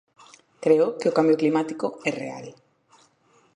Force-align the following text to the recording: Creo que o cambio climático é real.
Creo 0.63 0.85
que 0.99 1.09
o 1.09 1.15
cambio 1.17 1.39
climático 1.41 1.87
é 2.09 2.11
real. 2.21 2.47